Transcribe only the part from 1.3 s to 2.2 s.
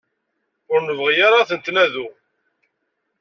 ad tent-nadu.